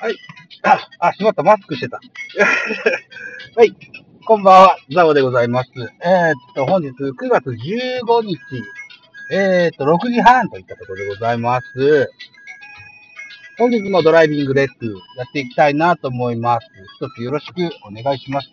[0.00, 0.16] はい。
[0.62, 1.98] あ、あ、しまった、マスクしてた。
[3.56, 3.74] はい。
[4.24, 5.70] こんばんは、ザボでございます。
[5.74, 8.38] えー、っと、本日9月15日、
[9.32, 12.10] えー、っと、6時半といったところでございます。
[13.58, 16.68] 本日もドライビングレッスンやっていきたいなと思います。
[17.00, 18.48] 一つよろしくお願いします。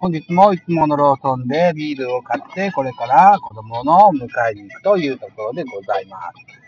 [0.00, 6.59] 本日もいつものローソンでビールを買って、これから子供の迎えに行くというところでございます。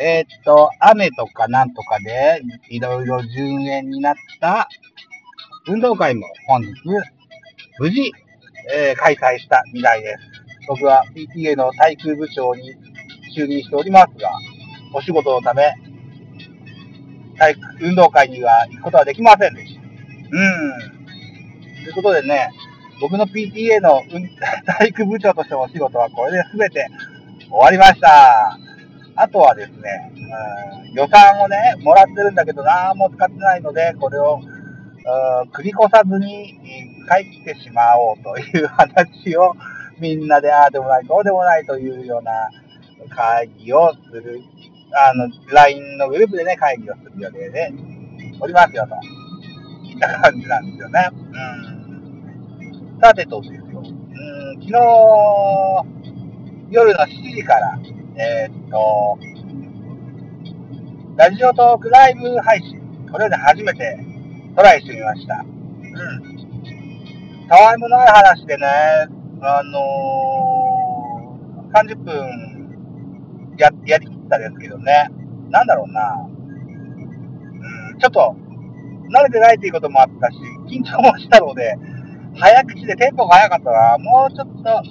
[0.00, 4.68] えー、っと、雨とかなんとかで、いろいろ順延になった
[5.66, 6.72] 運動会も本日、
[7.78, 8.12] 無事、
[8.74, 10.18] えー、開催したみたいです。
[10.68, 12.74] 僕は PTA の体育部長に
[13.36, 14.30] 就任しておりますが、
[14.92, 15.72] お仕事のため、
[17.36, 19.80] 体育、運動会には行くことはできませんでした。
[19.80, 19.84] うん。
[21.84, 22.50] ということでね、
[23.00, 24.02] 僕の PTA の
[24.66, 26.86] 体育部長としてのお仕事はこれで全て
[27.50, 28.63] 終わりました。
[29.16, 30.12] あとはですね、
[30.86, 34.40] うん、予算をね、もらってるんだけど、何も使ってないので、これを、
[35.52, 36.58] 繰り越さずに
[37.08, 39.54] 帰ってしまおうという話を、
[40.00, 42.32] みんなで、ああでもない、こうでもないというような
[43.08, 44.40] 会議をする、
[44.92, 47.72] あの、LINE のグループでね、会議をする予定で
[48.40, 48.94] おりますよ、と
[49.86, 51.08] いった感じなんですよね。
[51.12, 52.98] うん。
[53.00, 53.60] さてとですよ。
[53.60, 54.72] うん、昨日、
[56.70, 57.78] 夜の7時から、
[58.16, 59.16] えー、と、
[61.16, 62.80] ラジオトークライブ配信、
[63.10, 63.96] これで初めて
[64.56, 65.44] トライしてみました。
[65.44, 65.52] うん。
[67.48, 68.66] たわいもない話でね、
[69.42, 75.08] あのー、30分や、やりきったですけどね、
[75.50, 76.26] なんだろうな、
[77.92, 78.34] うん、ちょっと、
[79.08, 81.78] 慣れてないっていうこともあったし、緊張もしたので、
[82.36, 84.82] 早口でテンポが速かったら、もうちょっと、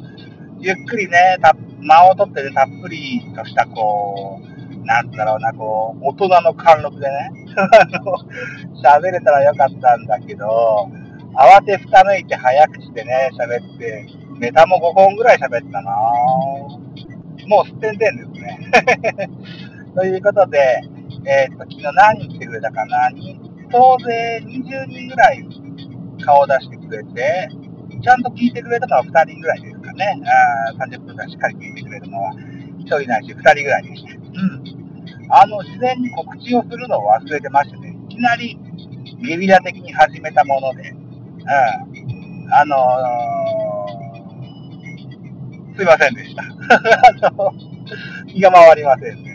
[0.60, 7.32] ゆっくりね、た間を取ってね、たっぷりとした、こう、なんだろうな、こう、大人の貫禄でね、
[8.84, 10.90] 喋れたらよかったんだけど、
[11.36, 14.08] 慌てふためいて早口でね、喋って、
[14.40, 15.92] ネタも5本ぐらい喋ったな
[17.48, 18.60] もうすってんてんですね。
[19.96, 20.82] ということで、
[21.26, 23.10] えー、っと、昨日何人来てくれたかな？
[23.72, 25.46] 総勢20人ぐらい
[26.24, 27.50] 顔出してくれて、
[28.02, 30.22] ちゃんと聞いてくれたのは2人ぐらいでかね。
[30.26, 34.14] あ30分間しっかり聞いてくれるのは、1人ないし2人ぐらいでした。
[34.14, 34.64] うん。
[35.30, 38.58] あの、事前に告知をするのを忘れてましてね、いきなり
[39.22, 42.54] ゲリラ的に始めたもので、うん。
[42.54, 46.44] あのー、すいませんでした。
[47.28, 47.54] あの、
[48.28, 49.34] 気が回りませんね。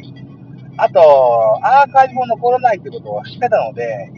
[0.76, 4.12] あと、アーカイブも残らないってことを知ってたので、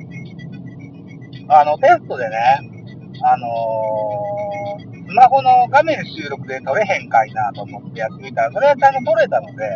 [1.49, 2.37] あの、テストでね、
[3.23, 4.60] あのー、
[5.11, 9.69] スマホの画面収録で撮れへんかいなと思ってやってみたら、それはちゃんと撮れたので、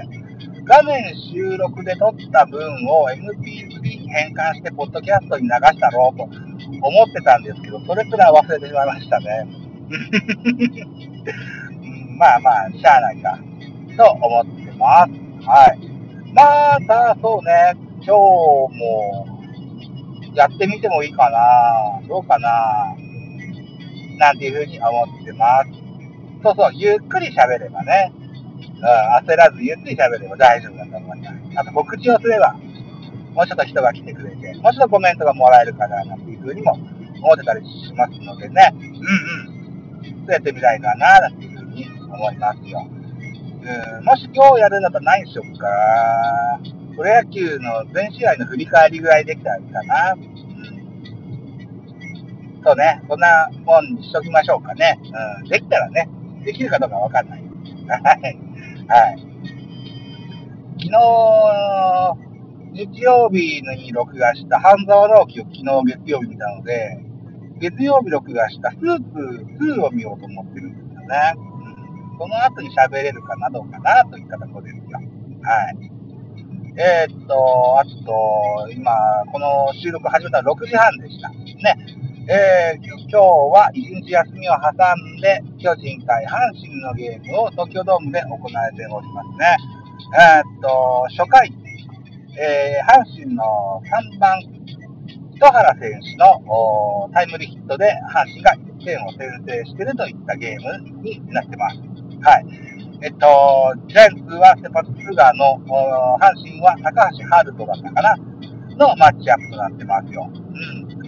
[0.65, 6.35] 画面収録で撮った分を MP3 に変換して、ポッドキャストに流したろうと思っ
[7.13, 9.49] てたんですけど、それすら忘れてしまいましたね。
[12.17, 13.37] まあまあ、しゃあないか、
[13.97, 15.11] と思ってます。
[15.49, 15.81] はい。
[16.33, 18.13] また、そうね、今日
[18.79, 19.27] も、
[20.37, 22.95] やってみてもいいかなどうかな
[24.19, 25.71] なんていうふうに思ってます。
[26.43, 31.35] そうそう、ゆっくり喋ればね、うん、焦らずゆっくり喋れば大丈夫だと思います。
[31.57, 32.55] あと告知をすれば、
[33.35, 36.73] もうちょっと人が来てくれて、もうちょっとコメントがもらえるかな、なんていうふうにも
[37.23, 42.87] 思ってたりしますのでね、うんうん、そうやってみたいかな、なんていうふうに思いますよ。
[43.65, 45.67] うん、もし今日やるんだったら何しよっか
[46.95, 50.17] プロ野球の全試合の振り返りぐらいできたらいいかな。
[52.65, 54.99] そうね、そんなもんにしときましょうかね。
[55.43, 56.09] うん、できたらね、
[56.45, 57.43] できるかどうかわかんない。
[57.89, 58.39] はい。
[58.89, 59.35] はい。
[60.79, 60.89] 昨
[62.73, 65.63] 日、日曜日に録画した半沢直樹を昨日
[66.03, 66.99] 月曜日見たので、
[67.59, 71.35] 月曜日録画したスープ2を見ようと思ってるんですよね。
[72.19, 74.99] その後に喋れるかな、どうかな、といったところですよ。
[75.43, 75.91] はい。
[76.77, 78.91] えー、っと、あと、今、
[79.31, 81.29] この収録始めたの6時半でした。
[81.29, 82.14] ね。
[82.27, 89.57] えー、今日は一日休みを挟んで、巨人対阪神のゲームを東京ドームで行われておりますね。
[90.17, 91.53] えー、っと、初回、
[92.41, 94.41] えー、阪神の3番、
[95.35, 101.77] 糸原選手のタイムリーヒットで阪神が1点を先制しているといったゲームになってます。
[102.23, 102.47] はい。
[103.03, 105.61] えっと、ジャイアンツはセパツーガーの、
[106.17, 108.17] 阪神は高橋遥人だったかな
[108.79, 110.27] のマッチアップとなってますよ。
[110.33, 111.04] うん。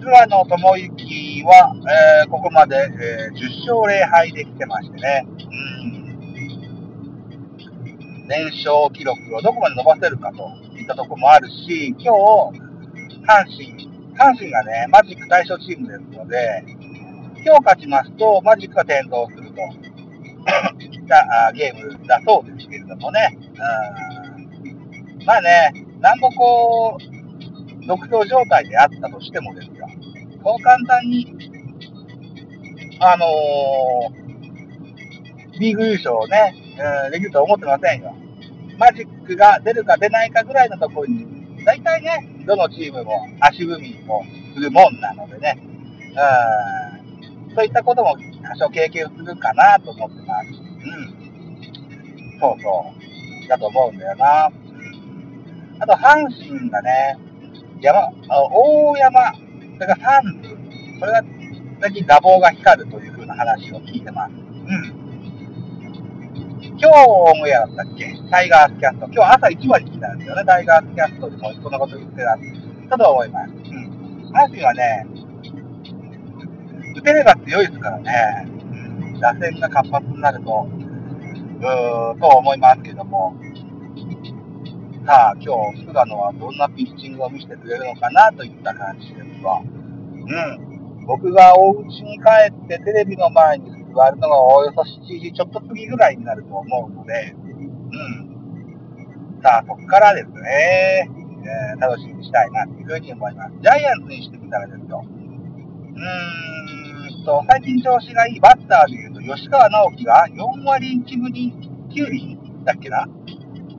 [0.00, 1.74] 諏訪の智之は、
[2.24, 5.30] えー、ここまで、えー、10勝0敗できてましてね、う
[8.24, 12.08] ん、連勝記録をどこまで伸ばせるかといったところもあるし、今日、
[13.28, 16.64] 阪神、阪神がね、マジック対象チームですので、
[17.44, 19.60] 今日勝ちますと、マジックが点灯すると
[20.82, 23.36] いったゲームだそうですけれどもね。
[23.36, 25.24] うん。
[25.26, 29.79] まあね、なんぼこう、独走状態であったとしてもですよ、
[30.42, 31.26] そう簡単に、
[33.00, 36.54] あのー、リーグ優勝をね、
[37.04, 38.14] うん、できると思ってませんよ。
[38.78, 45.58] マジックが出るか出ないかぐらいのところに、大体ね、どのチームも足踏みもするもんなのでね、
[47.48, 50.48] うん、そういったことも多少経験するかなと思ってます。
[50.48, 52.40] うん。
[52.40, 53.48] そうそう。
[53.48, 54.50] だと思うんだよな。
[55.80, 57.18] あと、阪神がね、
[57.80, 59.32] 山、大山、
[59.80, 60.48] れからサンズ、
[60.98, 61.22] それが
[61.80, 64.32] 最近打棒が光るという風な話を聞いてます。
[64.32, 65.00] うん。
[66.78, 69.06] 今日オンエアだったっけタイガースキャスト。
[69.06, 70.44] 今日朝1話に聞いたんですよね。
[70.44, 72.38] タイガースキャストでもそんなこと言ってた。
[72.90, 73.50] だと思います。
[73.50, 74.32] うん。
[74.32, 75.06] 阪神はね、
[76.96, 78.46] 打てれば強いですからね。
[78.46, 79.20] うん。
[79.20, 80.68] 打線が活発になると、
[81.60, 83.34] うーと思いますけども。
[85.10, 89.58] さあ、今日、菅野はどんなピッチングを見せてくれるのかなといった感じですわ。
[89.58, 91.04] うん。
[91.04, 99.40] 僕がお家に帰ってテレビの前に座るのがおよそ7時ちょっと過ぎぐらいになると思うので、うん。
[99.42, 101.10] さあ、そこからですね、
[101.42, 103.54] えー、楽しみにしたいなというふうに思います。
[103.60, 105.04] ジャイアンツにしてみたらですよ。
[105.04, 111.52] うーん、最近調子がいいバッターでいうと、吉川直樹が4割1分に
[111.90, 113.08] 9厘だっけな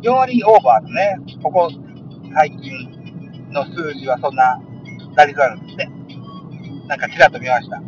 [0.02, 1.72] ?4 割オーバーでね、ここ
[2.34, 4.60] 最近の数字はそんな
[5.16, 5.90] 打率なんですって。
[6.88, 7.82] なんかちらっと見ました。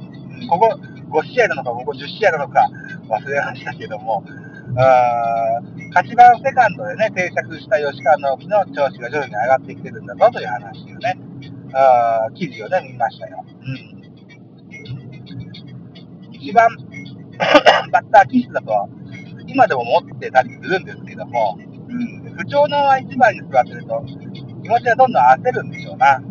[0.49, 0.69] ここ、
[1.09, 2.69] 5試合なのか、ここ10試合なのか
[3.07, 4.23] 忘れましたけども、
[4.77, 11.19] あ勝ち番セカンドでね、定着した吉川直樹の調子が徐々に上がってきてるんだぞという話をね、
[11.73, 13.43] あ記事をね、見ましたよ。
[13.45, 14.03] うん。
[16.31, 16.67] 一番
[17.91, 18.89] バッター気質だと、
[19.47, 21.57] 今でも持ってたりするんですけども、
[21.93, 24.03] うん、不調の1番に座ってると、
[24.63, 26.15] 気持ちがどんどん焦るんでしょうな。
[26.15, 26.21] あ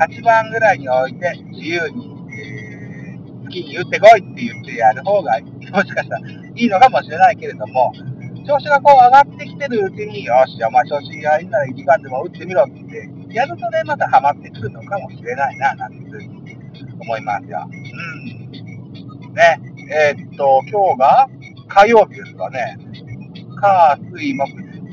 [0.00, 7.92] 8番ぐらいに置いて、自由にえー、好きに打ってこいって言ってやる方が、もしかしたらいいのかもしれないけれども、
[8.46, 16.56] 調子がこう上がってきてるうちに、よし、じゃあまあ調子がいいなら1時間でも打ってみろってやるとね、またハマってくるのかもしれないな、なんていうふうに
[17.00, 17.66] 思いますよ。
[17.66, 19.34] うん。
[19.34, 19.60] ね、
[19.92, 21.28] えー、っと、今日が
[21.68, 22.78] 火曜日ですかね。
[23.60, 24.46] 火、水、木、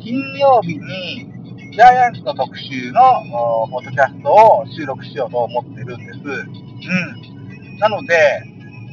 [0.03, 1.31] 金曜日に、
[1.71, 3.01] ジャイアンツの特集の
[3.71, 6.19] ポッドキャストを収録しようと思ってるんです。
[6.19, 7.77] うん。
[7.79, 8.43] なので、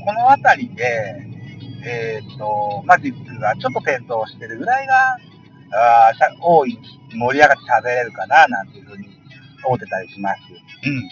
[0.05, 1.27] この辺りで、
[1.87, 5.17] えっ、と、マジックがちょっと点灯してるぐらいが、
[5.77, 6.79] あ大い
[7.13, 9.09] 盛り上がって喋れるかな、なんていうふうに
[9.65, 10.41] 思ってたりします。
[10.87, 11.11] うん。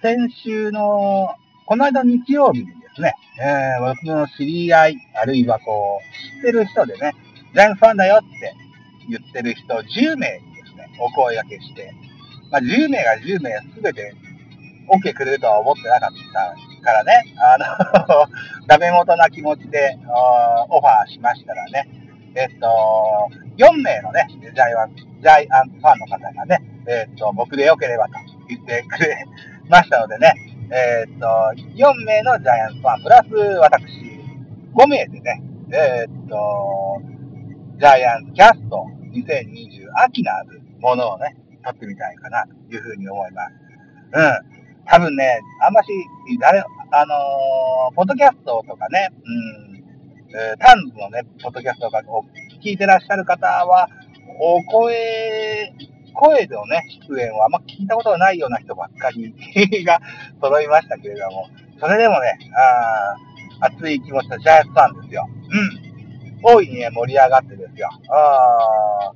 [0.00, 1.34] 先週の、
[1.66, 7.14] この間日曜日にですね、えー、僕の知り合い、あるいはこう、ってる人でね、
[7.54, 8.54] ジャイアンツファンだよって
[9.08, 11.92] 言ってる人10名にですね、お声掛けして、
[12.50, 14.14] まあ、10名が10名すべて
[14.88, 18.26] OK くれるとは思ってなかったからね、あの
[18.66, 19.98] ダメ元な気持ちで
[20.68, 21.88] オファーしましたらね、
[22.34, 28.12] えっと、4名のね、ジャイアンツジャイアンツファンの方がね、えっと、僕でよければと
[28.48, 29.24] 言ってくれ
[29.68, 30.32] ましたのでね、
[30.70, 31.26] えっと、
[31.74, 33.82] 4名のジャイアンツファン、プラス私、
[34.74, 35.42] 5名でね、
[35.72, 37.00] えっと、
[37.78, 43.54] ジャイアンツキャスト2020秋なるものをね、撮ってみたいかなというふうに思います。
[44.12, 44.84] うん。
[44.86, 45.88] 多分ね、あんまし、
[46.40, 46.64] 誰、あ
[47.06, 49.84] のー、ポッドキャストとかね、うん、
[50.34, 52.24] えー、タンズのね、ポッドキャストとかを
[52.62, 53.88] 聞いてらっしゃる方は、
[54.40, 55.72] お声、
[56.14, 59.34] 声でのね、出演はあんま聞いたことがないような人ばっかり
[59.84, 60.00] が
[60.40, 61.48] 揃いましたけれども、
[61.80, 63.16] それでもね、あ
[63.60, 65.28] 熱い気持ちのジャイアンツファンですよ。
[65.82, 65.87] うん。
[66.42, 67.88] 大いに、盛り上がってですよ。
[68.10, 69.12] あ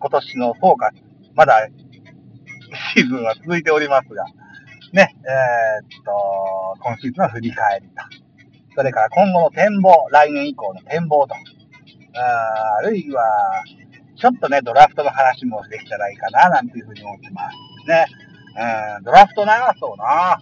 [0.00, 0.90] 今年の総括、
[1.34, 1.68] まだ
[2.94, 4.24] シーズンは続いておりますが、
[4.92, 7.94] ね、えー、っと、今シーズンの振り返りと。
[8.76, 11.34] それから今後の展望、来年以降の展望と。
[11.34, 13.24] ああるいは、
[14.16, 17.56] ちょっとね、ドラフトの話もできたらいいかな、なんていうふうに思ってます。
[17.88, 18.06] ね。
[18.98, 20.40] うん、ドラフト長そうな。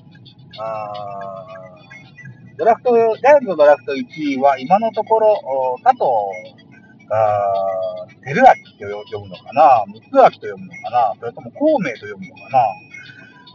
[2.58, 6.04] ドラフト、ジャイアンツのドラフト1位は今のところ、佐藤、
[7.10, 12.50] あ照明って呼ぶのかな三明と呼ぶのかなそれとも孔明と呼ぶのか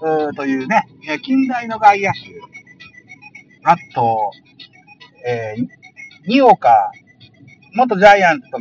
[0.02, 0.86] なうというね、
[1.24, 2.20] 近代の外野手、
[3.64, 4.32] あと、
[5.28, 5.68] えー、
[6.28, 6.92] 二岡、
[7.74, 8.58] 元ジャイアンツと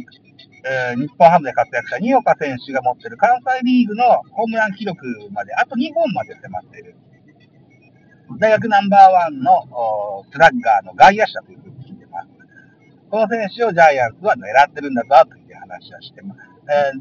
[0.63, 6.95] えー日本ハムで活躍した新岡選手が持ってる関西リーグのホームラン記録まで、あと2本まで迫っている。
[8.39, 12.29] 大学ナンバーワンのおスラッガーの外野手だというふうに聞いてます。
[13.11, 16.41] この選手をジャイアンツは狙ってるんだぞという話はしてます。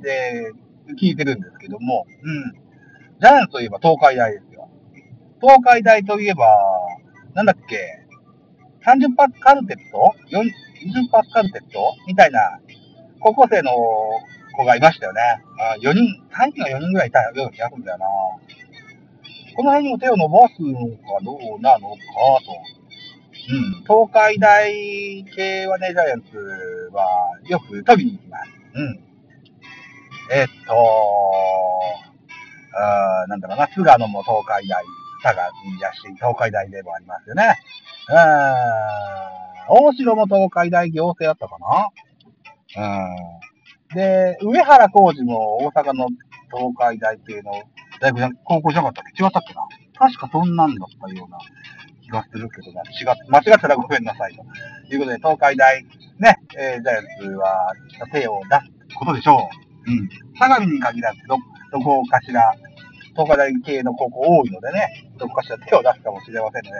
[0.01, 0.53] で、
[0.99, 2.51] 聞いてるんですけども、うん。
[3.21, 4.69] ジャイアンツといえば東海大ですよ。
[5.39, 6.47] 東海大といえば、
[7.35, 8.05] なんだっけ、
[8.85, 11.95] 30パスカルテット ?40 パスカルテット？
[12.07, 12.59] みたいな、
[13.19, 13.71] 高校生の
[14.57, 15.21] 子がいましたよね。
[15.81, 18.05] 4人、3人か4人ぐらいいたような気がするんだよな。
[19.59, 21.95] この辺にも手を伸ばすのかどうなのか
[22.45, 22.55] と。
[23.51, 23.83] うん。
[23.83, 26.37] 東海大系はね、ジャイアンツ
[26.93, 28.51] はよく取りに行きます。
[28.75, 28.99] うん。
[30.31, 30.73] えっと、
[32.73, 34.81] あなんだろうな、菅野も東海大、
[35.23, 37.57] 佐賀にいらっし、東海大でもありますよね。
[38.07, 41.91] うん、大城も東海大行政だったか
[42.77, 43.01] な
[43.91, 43.97] うん。
[43.97, 46.07] で、上原浩二も大阪の
[46.49, 47.51] 東海大系の
[48.01, 49.61] 大学じゃ、高校じゃなかったっけ違ったっけな
[49.97, 51.37] 確かそんなんだったような
[52.01, 52.81] 気がするけどな。
[52.81, 54.43] 違っ、間違ったらごめんなさいと。
[54.93, 55.83] いうことで、東海大、
[56.19, 57.73] ね、えージャイアンツは
[58.11, 59.49] 手を出すことでしょ
[59.87, 59.91] う。
[59.91, 60.09] うん。
[60.37, 61.37] 相模に限らず、ど、
[61.71, 62.53] どこかしら、
[63.11, 66.77] 東海大系の高校多いのでね、どこかしら手を出すかもしれませんので、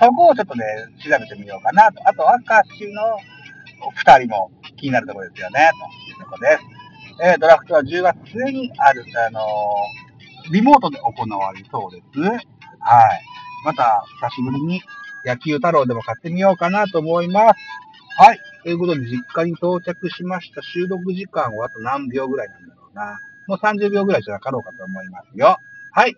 [0.00, 0.64] そこをちょっとね、
[0.98, 2.06] 調べてみようかなと。
[2.08, 3.02] あと、明石の
[3.94, 6.62] 二人も気になるところですよね、というところです。
[7.22, 10.05] えードラフトは10月末にある、あのー
[10.50, 12.20] リモートで行われそうです。
[12.20, 12.40] はい。
[13.64, 14.80] また、久しぶりに
[15.24, 17.54] 野球太郎でも買ってみようかなと思います。
[18.18, 18.38] はい。
[18.62, 20.62] ということで、実家に到着しました。
[20.62, 23.18] 収録時間はあと何秒ぐらいなんだろうな。
[23.46, 25.58] もう30秒ぐらいじゃなかろうかと思いますよ。
[25.92, 26.16] はい。